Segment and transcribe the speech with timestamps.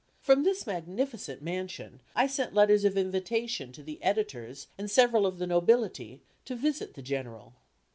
[0.19, 5.37] From this magnificent mansion, I sent letters of invitation to the editors and several of
[5.37, 7.53] the nobility, to visit the General.